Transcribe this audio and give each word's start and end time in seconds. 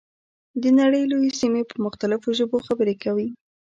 د 0.61 0.63
نړۍ 0.79 1.03
لویې 1.11 1.31
سیمې 1.41 1.63
په 1.69 1.75
مختلفو 1.85 2.27
ژبو 2.39 2.57
خبرې 2.67 2.95
کوي. 3.03 3.27